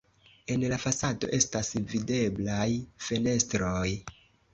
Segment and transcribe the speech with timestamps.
[0.53, 2.65] En la fasado estas videblaj
[3.09, 3.85] fenestroj.